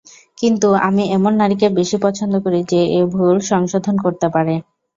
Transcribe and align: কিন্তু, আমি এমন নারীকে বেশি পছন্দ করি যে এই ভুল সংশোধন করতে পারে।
কিন্তু, 0.37 0.67
আমি 0.87 1.03
এমন 1.11 1.33
নারীকে 1.41 1.67
বেশি 1.79 1.97
পছন্দ 2.05 2.33
করি 2.45 2.59
যে 2.71 2.81
এই 2.95 3.05
ভুল 3.13 3.35
সংশোধন 3.51 3.95
করতে 4.05 4.27
পারে। 4.35 4.55